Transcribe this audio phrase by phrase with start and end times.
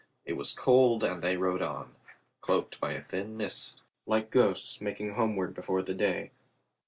[0.25, 1.93] It was cold and they rode on,
[2.39, 6.31] cloaked by a thin mist, like ghosts making homeward before the day.